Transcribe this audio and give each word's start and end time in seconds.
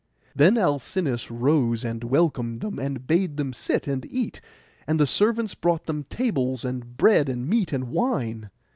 Then 0.35 0.57
Alcinous 0.57 1.29
rose, 1.29 1.83
and 1.85 2.03
welcomed 2.05 2.61
them, 2.61 2.79
and 2.79 3.05
bade 3.05 3.37
them 3.37 3.53
sit 3.53 3.85
and 3.85 4.03
eat; 4.11 4.41
and 4.87 4.99
the 4.99 5.05
servants 5.05 5.53
brought 5.53 5.85
them 5.85 6.05
tables, 6.05 6.65
and 6.65 6.97
bread, 6.97 7.29
and 7.29 7.47
meat, 7.47 7.71
and 7.71 7.87
wine. 7.89 8.49